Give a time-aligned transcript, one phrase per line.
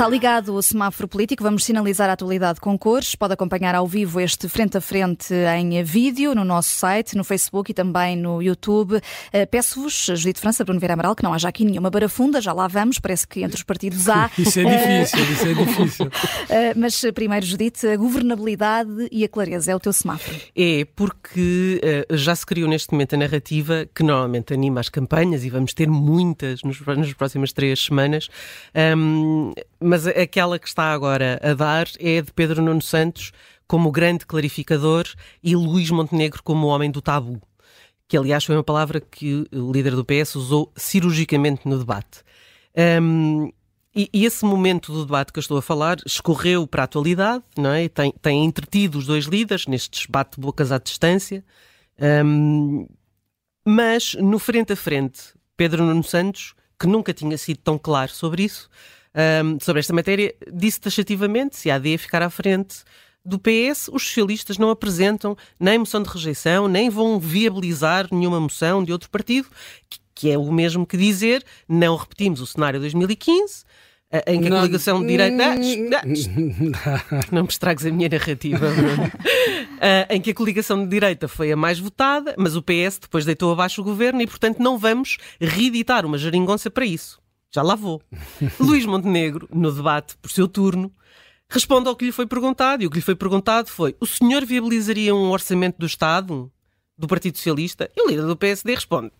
[0.00, 3.14] Está ligado o semáforo político, vamos sinalizar a atualidade com cores.
[3.14, 7.70] Pode acompanhar ao vivo este frente a frente em vídeo no nosso site, no Facebook
[7.70, 8.98] e também no YouTube.
[9.30, 12.66] Eh, peço-vos, Judite França, Bruno Vieira Amaral, que não haja aqui nenhuma barafunda, já lá
[12.66, 14.30] vamos, parece que entre os partidos há.
[14.38, 16.10] Isso é difícil, isso é difícil.
[16.48, 20.36] Eh, mas primeiro, Judite, a governabilidade e a clareza é o teu semáforo.
[20.56, 25.50] É, porque já se criou neste momento a narrativa que normalmente anima as campanhas e
[25.50, 28.28] vamos ter muitas nos, nas próximas três semanas.
[28.96, 29.52] Um,
[29.90, 33.32] mas aquela que está agora a dar é de Pedro Nuno Santos
[33.66, 35.04] como grande clarificador
[35.42, 37.42] e Luís Montenegro como homem do tabu,
[38.06, 42.22] que aliás foi uma palavra que o líder do PS usou cirurgicamente no debate.
[43.02, 43.50] Um,
[43.92, 47.42] e, e, esse momento do debate que eu estou a falar escorreu para a atualidade,
[47.58, 47.88] não é?
[47.88, 51.44] Tem, tem entretido os dois líderes nestes bate-bocas à distância,
[52.24, 52.86] um,
[53.66, 58.44] mas no frente a frente, Pedro Nuno Santos, que nunca tinha sido tão claro sobre
[58.44, 58.70] isso,
[59.14, 62.84] um, sobre esta matéria, disse taxativamente se a AD ficar à frente
[63.24, 68.82] do PS, os socialistas não apresentam nem moção de rejeição, nem vão viabilizar nenhuma moção
[68.82, 69.48] de outro partido,
[69.88, 73.64] que, que é o mesmo que dizer não repetimos o cenário de 2015,
[74.26, 75.54] em que a coligação de direita.
[77.30, 77.42] Não.
[77.42, 78.66] Me estragues a minha narrativa,
[80.08, 83.52] em que a coligação de direita foi a mais votada, mas o PS depois deitou
[83.52, 87.20] abaixo o governo e, portanto, não vamos reeditar uma geringonça para isso
[87.52, 88.02] já lá vou.
[88.58, 90.92] Luís Montenegro, no debate por seu turno,
[91.48, 94.44] responde ao que lhe foi perguntado, e o que lhe foi perguntado foi: o senhor
[94.44, 96.50] viabilizaria um orçamento do Estado,
[96.96, 97.90] do Partido Socialista?
[97.96, 99.12] E o líder do PSD responde: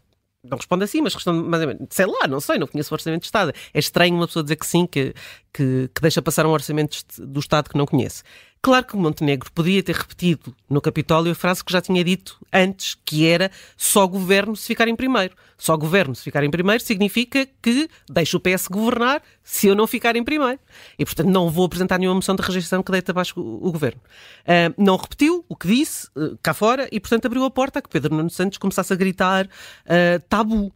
[0.42, 1.86] não responde assim, mas responde mais ou menos.
[1.90, 3.52] Sei lá, não sei, não conheço o orçamento de Estado.
[3.74, 5.12] É estranho uma pessoa dizer que sim, que,
[5.52, 8.22] que, que deixa passar um orçamento do Estado que não conhece.
[8.62, 12.94] Claro que Montenegro podia ter repetido no Capitólio a frase que já tinha dito antes,
[13.06, 15.34] que era só governo se ficar em primeiro.
[15.56, 19.86] Só governo se ficar em primeiro significa que deixo o PS governar se eu não
[19.86, 20.60] ficar em primeiro.
[20.98, 24.00] E, portanto, não vou apresentar nenhuma moção de rejeição que deite abaixo o, o governo.
[24.42, 27.82] Uh, não repetiu o que disse uh, cá fora e, portanto, abriu a porta a
[27.82, 30.70] que Pedro Nuno Santos começasse a gritar uh, tabu.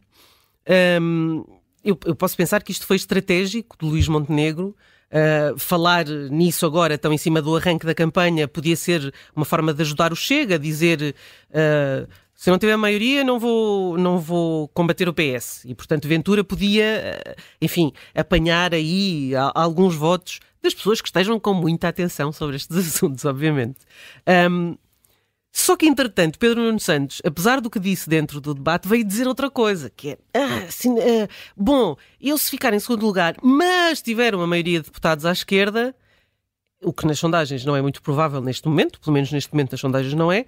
[0.99, 1.45] Um,
[1.83, 4.75] eu, eu posso pensar que isto foi estratégico de Luís Montenegro
[5.11, 9.73] Uh, falar nisso agora, tão em cima do arranque da campanha, podia ser uma forma
[9.73, 11.15] de ajudar o Chega, dizer
[11.51, 15.63] uh, se não tiver maioria não vou, não vou combater o PS.
[15.65, 21.53] E, portanto, Ventura podia, uh, enfim, apanhar aí alguns votos das pessoas que estejam com
[21.53, 23.77] muita atenção sobre estes assuntos, obviamente.
[24.49, 24.75] Um,
[25.57, 29.25] só que, entretanto, Pedro Nuno Santos, apesar do que disse dentro do debate, veio dizer
[29.25, 34.01] outra coisa, que é, ah, assim, ah, bom, eu se ficar em segundo lugar, mas
[34.01, 35.95] tiver uma maioria de deputados à esquerda,
[36.83, 39.79] o que nas sondagens não é muito provável neste momento, pelo menos neste momento nas
[39.79, 40.45] sondagens não é,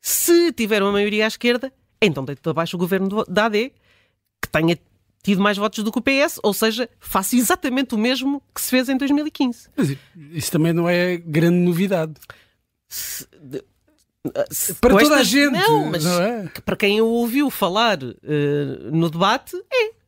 [0.00, 3.72] se tiver uma maioria à esquerda, então deito abaixo o governo da AD,
[4.40, 4.78] que tenha
[5.20, 8.70] tido mais votos do que o PS, ou seja, faça exatamente o mesmo que se
[8.70, 9.68] fez em 2015.
[9.76, 9.96] Mas
[10.30, 12.14] isso também não é grande novidade.
[12.88, 13.26] Se,
[14.80, 15.52] para toda a gente.
[15.52, 16.50] Não, mas não é?
[16.64, 19.98] para quem o ouviu falar uh, no debate, é.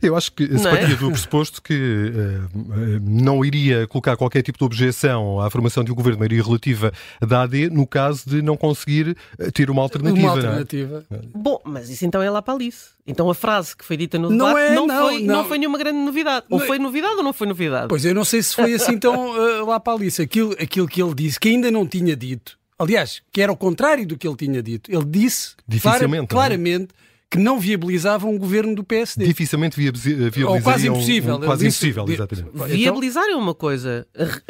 [0.00, 0.96] Eu acho que se partia é?
[0.96, 2.60] do pressuposto que uh,
[3.02, 6.92] não iria colocar qualquer tipo de objeção à formação de um governo de maioria relativa
[7.20, 9.16] da AD no caso de não conseguir
[9.52, 10.26] ter uma alternativa.
[10.26, 10.46] Uma é?
[10.46, 11.04] alternativa.
[11.34, 12.90] Bom, mas isso então é lá para Alice.
[13.04, 15.34] Então a frase que foi dita no debate não, é, não, não, foi, não.
[15.34, 16.46] não foi nenhuma grande novidade.
[16.50, 17.88] Ou foi novidade ou não foi novidade?
[17.88, 20.22] Pois eu não sei se foi assim então uh, lá para Alice.
[20.22, 24.06] Aquilo, aquilo que ele disse, que ainda não tinha dito, Aliás, que era o contrário
[24.06, 24.90] do que ele tinha dito.
[24.90, 26.94] Ele disse clara, claramente
[27.30, 29.26] que não viabilizava um governo do PSD.
[29.26, 31.34] Dificilmente viabilizaria Ou quase impossível.
[31.34, 32.76] Um, um, quase disse, impossível, exatamente.
[32.76, 34.06] Viabilizar é uma coisa,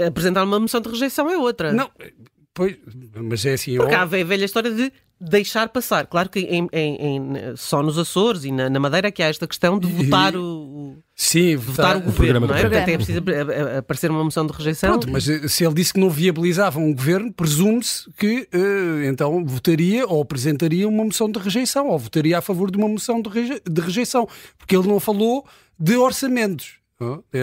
[0.07, 1.73] apresentar uma moção de rejeição é outra.
[1.73, 1.91] Não,
[2.59, 2.77] pois,
[3.15, 3.77] mas é assim...
[3.77, 6.07] Porque há a velha história de deixar passar.
[6.07, 9.47] Claro que em, em, em, só nos Açores e na, na, Madeira que há esta
[9.47, 12.61] questão de votar o, Sim, votar, votar o governo, não é?
[12.61, 13.21] Portanto, é preciso
[13.79, 14.91] aparecer uma moção de rejeição.
[14.91, 19.45] Pronto, mas eh, se ele disse que não viabilizava um governo, presume-se que uh, então
[19.45, 23.29] votaria ou apresentaria uma moção de rejeição ou votaria a favor de uma moção de,
[23.29, 25.45] reje de rejeição, porque ele não falou
[25.79, 26.79] de orçamentos.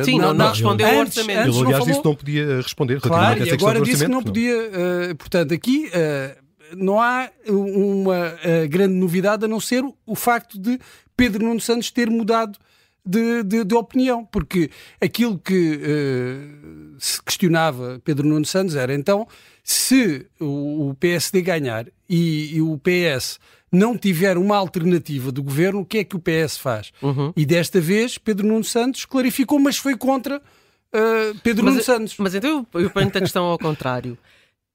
[0.04, 1.50] Sim, não, não, não respondeu ao orçamento.
[1.50, 3.02] Ele, aliás, disse que não podia responder.
[3.02, 4.56] Claro, e agora disse que não podia.
[4.56, 10.60] Uh, portanto, aqui uh, não há uma uh, grande novidade a não ser o facto
[10.60, 10.78] de
[11.16, 12.60] Pedro Nuno Santos ter mudado
[13.06, 14.69] de, de, de opinião, porque
[15.00, 19.28] aquilo que uh, se questionava Pedro Nuno Santos era então
[19.63, 23.40] se o, o PSD ganhar e, e, o PS
[23.72, 26.92] não tiver uma alternativa do governo, o que é que o PS faz?
[27.02, 27.34] Uhum.
[27.36, 32.16] E desta vez Pedro Nuno Santos clarificou, mas foi contra uh, Pedro mas, Nuno Santos.
[32.19, 34.18] Mas então eu, eu ponho a questão ao contrário.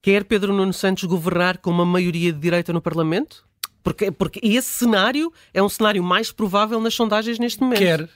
[0.02, 3.44] Quer Pedro Nuno Santos governar com uma maioria de direita no Parlamento?
[3.82, 7.78] Porque, porque esse cenário é um cenário mais provável nas sondagens neste momento.
[7.78, 8.08] Quer,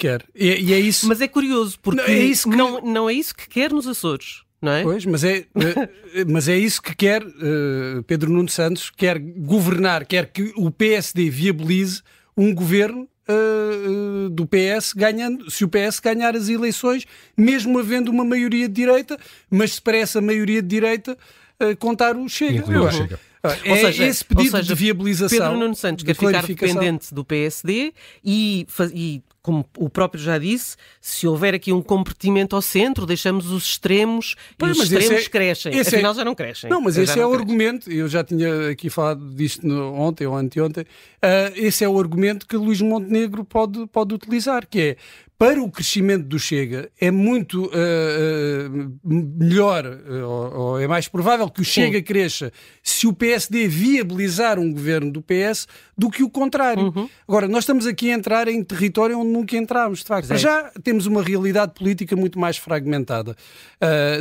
[0.00, 0.24] Quer.
[0.34, 1.06] E, e, é isso.
[1.06, 2.56] Mas é curioso, porque não é isso que...
[2.56, 4.44] não, não é isso que quer nos Açores.
[4.62, 4.82] Não é?
[4.82, 10.06] Pois, mas é, eh, mas é isso que quer uh, Pedro Nuno Santos, quer governar,
[10.06, 12.00] quer que o PSD viabilize
[12.34, 17.06] um governo uh, do PS ganhando, se o PS ganhar as eleições,
[17.36, 19.18] mesmo havendo uma maioria de direita,
[19.50, 21.12] mas se para essa maioria de direita
[21.60, 22.64] uh, contar o Chega.
[22.64, 23.20] o Chega.
[23.42, 25.38] É ou seja, esse pedido seja, de viabilização.
[25.38, 30.76] Pedro Nuno Santos quer ficar dependente do PSD e, e como o próprio já disse,
[31.00, 35.28] se houver aqui um comprometimento ao centro, deixamos os extremos pois, e os extremos é,
[35.28, 35.80] crescem.
[35.80, 36.68] Afinal, é, já não crescem.
[36.68, 40.84] Não, mas esse é o argumento, eu já tinha aqui falado disto ontem ou anteontem,
[40.84, 44.96] uh, esse é o argumento que Luís Montenegro pode, pode utilizar, que é
[45.40, 51.08] para o crescimento do Chega é muito uh, uh, melhor, uh, ou, ou, é mais
[51.08, 52.04] provável que o Chega Sim.
[52.04, 52.52] cresça
[52.82, 55.66] se o PSD viabilizar um governo do PS
[55.96, 56.92] do que o contrário.
[56.94, 57.08] Uhum.
[57.26, 60.36] Agora, nós estamos aqui a entrar em território onde nunca entramos, de facto.
[60.36, 63.34] Já temos uma realidade política muito mais fragmentada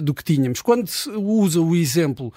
[0.01, 0.61] do que tínhamos.
[0.61, 2.33] Quando se usa o exemplo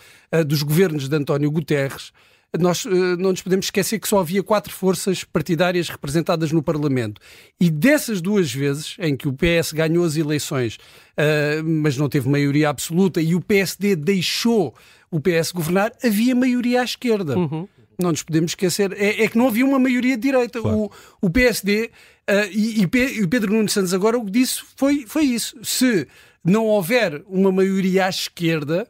[0.46, 2.12] dos governos de António Guterres,
[2.58, 7.20] nós uh, não nos podemos esquecer que só havia quatro forças partidárias representadas no Parlamento.
[7.58, 12.28] E dessas duas vezes em que o PS ganhou as eleições, uh, mas não teve
[12.28, 14.74] maioria absoluta, e o PSD deixou
[15.10, 17.38] o PS governar, havia maioria à esquerda.
[17.38, 17.66] Uhum.
[17.98, 18.92] Não nos podemos esquecer.
[18.98, 20.60] É, é, que não havia uma maioria de direita.
[20.60, 20.78] Claro.
[20.78, 20.90] O,
[21.22, 21.90] o PSD
[22.28, 25.56] uh, e, e, Pedro Nuno Santos agora o que disse foi, foi isso.
[25.62, 26.06] Se
[26.44, 28.88] não houver uma maioria à esquerda,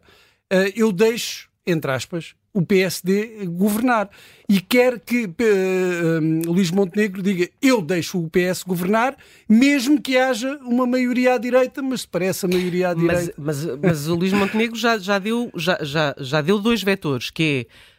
[0.75, 4.11] eu deixo, entre aspas, o PSD governar.
[4.49, 9.17] E quer que uh, Luís Montenegro diga eu deixo o PS governar,
[9.49, 13.35] mesmo que haja uma maioria à direita, mas parece a maioria à direita.
[13.39, 17.31] Mas, mas, mas o Luís Montenegro já, já, deu, já, já, já deu dois vetores,
[17.31, 17.92] que é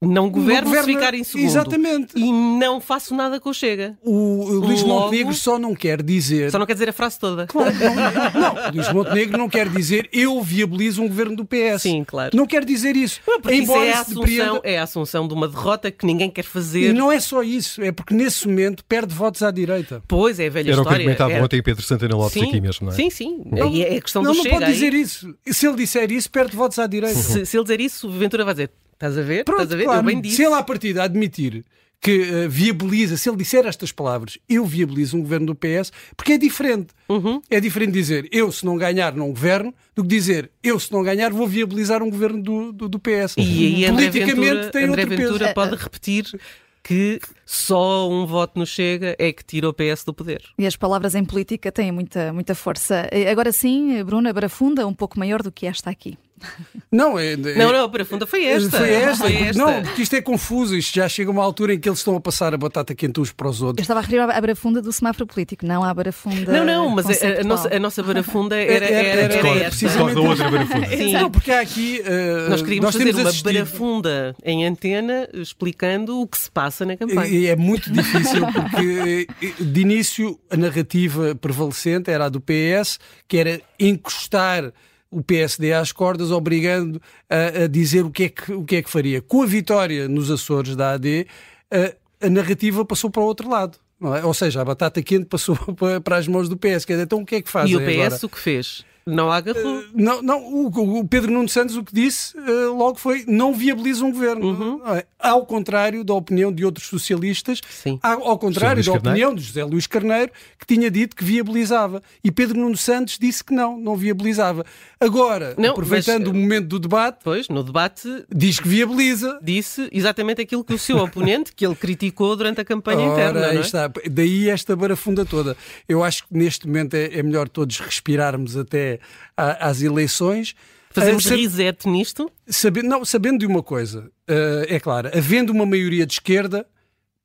[0.00, 1.44] não governo, se ficar em segundo.
[1.44, 2.12] Exatamente.
[2.16, 3.98] E não faço nada com o Chega.
[4.04, 6.52] O Luís Logo, Montenegro só não quer dizer.
[6.52, 7.46] Só não quer dizer a frase toda.
[7.48, 8.72] Claro, não, não.
[8.72, 11.82] Luís Montenegro não quer dizer eu viabilizo um governo do PS.
[11.82, 12.36] Sim, claro.
[12.36, 13.20] Não quer dizer isso.
[13.24, 14.60] Porque Embora isso é a, assunção, depreenda...
[14.62, 16.90] é a assunção de uma derrota que ninguém quer fazer.
[16.90, 20.00] E não é só isso, é porque nesse momento perde votos à direita.
[20.06, 21.02] Pois, é a velha Era história.
[21.02, 22.96] Era o que comentava ontem Pedro Santana Lopes sim, aqui mesmo, não é?
[22.96, 23.42] Sim, sim.
[23.44, 24.54] Não, é a questão não, do não Chega.
[24.54, 25.00] Não pode dizer aí.
[25.00, 25.34] isso.
[25.46, 27.18] Se ele disser isso, perde votos à direita.
[27.18, 29.44] Se, se ele dizer isso, Ventura vai dizer Estás a ver?
[29.44, 29.84] Pronto, Estás a ver?
[29.84, 30.00] Claro.
[30.00, 30.36] Eu bem disse.
[30.36, 31.64] Se ele à partida admitir
[32.00, 36.32] que uh, viabiliza, se ele disser estas palavras, eu viabilizo um governo do PS, porque
[36.32, 36.88] é diferente.
[37.08, 37.40] Uhum.
[37.48, 41.02] É diferente dizer eu, se não ganhar, não governo, do que dizer eu, se não
[41.02, 43.36] ganhar, vou viabilizar um governo do, do, do PS.
[43.36, 45.54] E aí Politicamente Ventura, tem André outro Ventura peso.
[45.54, 46.40] pode repetir
[46.82, 50.42] que só um voto no Chega é que tira o PS do poder.
[50.58, 53.08] E as palavras em política têm muita, muita força.
[53.30, 56.18] Agora sim, Bruna Barafunda, um pouco maior do que esta aqui.
[56.90, 58.78] Não, é, é, não, não, a profunda foi esta.
[58.78, 59.24] Foi esta.
[59.24, 59.62] Foi esta.
[59.62, 60.74] Não, porque isto é confuso.
[60.74, 63.20] Isto já chega a uma altura em que eles estão a passar a batata quente
[63.20, 63.78] uns para os outros.
[63.78, 66.50] Eu estava a referir à barafunda do semáforo político, não à barafunda.
[66.50, 69.68] Não, não, mas a, a, nossa, a nossa barafunda era, era, era, era, era esta.
[69.68, 70.86] Precisamente da outra barafunda.
[70.88, 71.12] Sim.
[71.12, 72.00] Não, porque há aqui.
[72.00, 73.52] Uh, nós queríamos nós fazer uma assistido...
[73.52, 77.28] barafunda em antena explicando o que se passa na campanha.
[77.46, 83.36] É muito difícil porque, eh, de início, a narrativa prevalecente era a do PS, que
[83.36, 84.72] era encostar
[85.10, 88.82] o PSD às cordas, obrigando a, a, dizer o que, é que, o que é
[88.82, 89.22] que faria.
[89.22, 91.26] Com a vitória nos Açores da AD,
[91.70, 93.78] a, a narrativa passou para o outro lado.
[94.16, 94.24] É?
[94.24, 95.56] Ou seja, a batata quente passou
[96.04, 96.86] para as mãos do PS.
[96.88, 97.70] Então o que é que faz?
[97.70, 98.18] E o PS agora?
[98.22, 98.84] o que fez?
[99.08, 99.78] Não agarrou.
[99.78, 103.54] Uh, não, não o, o, Pedro Nuno Santos o que disse uh, logo foi não
[103.54, 104.46] viabiliza um governo.
[104.46, 104.76] Uhum.
[104.76, 107.98] Uh, ao contrário da opinião de outros socialistas, Sim.
[108.02, 112.00] ao contrário da opinião de José Luís Carneiro, que tinha dito que viabilizava.
[112.22, 114.64] E Pedro Nuno Santos disse que não, não viabilizava.
[115.00, 119.38] Agora, não, aproveitando mas, o momento do debate, pois, no debate diz que viabiliza.
[119.42, 123.40] Disse exatamente aquilo que o seu oponente, que ele criticou durante a campanha Ora, interna.
[123.52, 123.60] Não é?
[123.60, 123.90] está.
[124.10, 125.56] Daí esta barafunda toda.
[125.88, 128.97] Eu acho que neste momento é, é melhor todos respirarmos até
[129.36, 130.54] às eleições.
[130.90, 132.30] Fazemos uh, reset nisto?
[132.46, 136.66] Sabendo, não, sabendo de uma coisa, uh, é claro, havendo uma maioria de esquerda,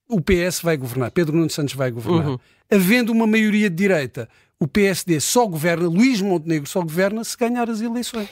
[0.07, 2.27] o PS vai governar, Pedro Nuno Santos vai governar.
[2.27, 2.39] Uhum.
[2.71, 4.27] Havendo uma maioria de direita,
[4.59, 8.29] o PSD só governa, Luís Montenegro só governa se ganhar as eleições.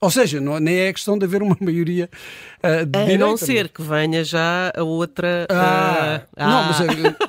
[0.00, 2.08] Ou seja, não, nem é questão de haver uma maioria
[2.58, 5.46] uh, de A direita, não ser que venha já a outra.
[5.50, 6.78] Ah, uh, não, mas,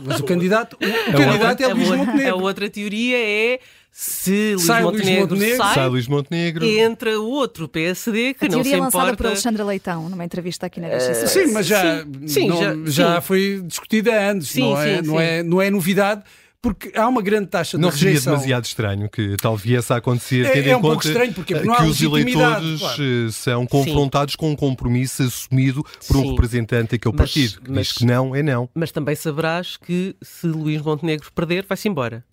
[0.06, 2.34] mas, o candidato, o, o candidato é Luís Montenegro.
[2.34, 3.60] A outra teoria é
[3.92, 8.48] se Luís sai Montenegro, Montenegro sai, sai Luís Montenegro, entra o outro PSD que a
[8.48, 8.98] não se importa.
[8.98, 11.24] lançada por Alexandra Leitão numa entrevista aqui na RX.
[11.24, 13.28] Uh, sim, mas já, sim, não, já, já sim.
[13.28, 16.24] foi discutida antes, sim, não, é, não, é, não é novidade
[16.62, 18.34] porque há uma grande taxa de não rejeição.
[18.34, 20.88] Não seria demasiado estranho que tal viesse a acontecer, é, tendo é em um conta
[20.88, 23.04] pouco estranho, porque não que os eleitores claro.
[23.04, 24.38] Eh, são confrontados Sim.
[24.38, 26.18] com um compromisso assumido por Sim.
[26.18, 28.70] um representante daquele mas, partido, que mas, diz que não é não.
[28.76, 32.24] Mas também saberás que se Luís Montenegro perder, vai-se embora.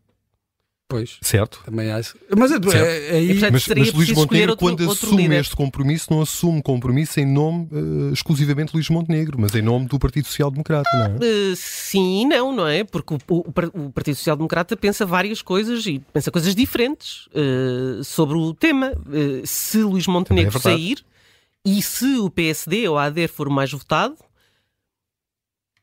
[0.89, 1.19] Pois.
[1.21, 1.61] Certo.
[1.67, 2.17] Também acho.
[2.35, 5.41] Mas, é, é, é, mas, mas Luís Montenegro, outro, quando outro assume líder.
[5.41, 9.87] este compromisso, não assume compromisso em nome uh, exclusivamente de Luís Montenegro, mas em nome
[9.87, 11.51] do Partido Social Democrata, não é?
[11.53, 12.85] Uh, sim e não, não é?
[12.85, 18.03] Porque o, o, o, Partido Social Democrata pensa várias coisas e pensa coisas diferentes uh,
[18.03, 18.93] sobre o tema.
[19.45, 21.05] se Luís Montenegro é sair
[21.67, 24.15] e se o PSD ou a ADER for o mais votado,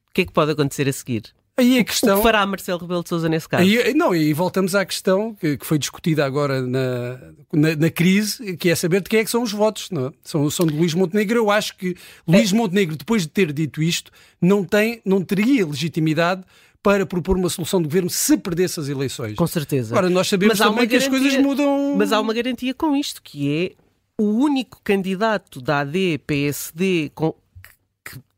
[0.09, 1.31] o que é que pode acontecer a seguir?
[1.57, 2.15] Aí a questão...
[2.15, 3.63] O que fará Marcelo Rebelo de Sousa nesse caso?
[3.63, 7.17] Aí, não, e voltamos à questão que, que foi discutida agora na,
[7.53, 9.89] na, na, crise, que é saber de quem é que são os votos.
[9.89, 10.11] Não é?
[10.21, 11.37] são, são de Luís Montenegro.
[11.37, 11.95] Eu acho que
[12.27, 12.55] Luís é.
[12.55, 16.43] Montenegro, depois de ter dito isto, não, tem, não teria legitimidade
[16.83, 19.35] para propor uma solução de governo se perdesse as eleições.
[19.35, 19.93] Com certeza.
[19.95, 21.95] Agora, nós sabemos também que garantia, as coisas mudam...
[21.97, 27.33] Mas há uma garantia com isto, que é o único candidato da AD, PSD, com,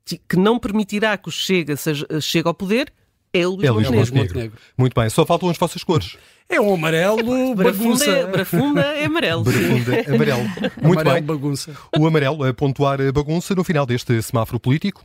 [0.05, 2.93] que, que não permitirá que o Chega seja, chegue ao poder
[3.41, 4.15] é o Luís, é Luís Montenegro.
[4.15, 4.57] Montenegro.
[4.77, 6.17] Muito bem, só faltam as vossas cores.
[6.49, 8.25] É um amarelo bagunça.
[8.27, 9.43] Brafunda é amarelo.
[9.43, 10.43] Brafunda é amarelo.
[10.81, 11.23] Muito amarelo, bem.
[11.23, 11.71] bagunça.
[11.97, 15.03] O amarelo a pontuar a bagunça no final deste semáforo político.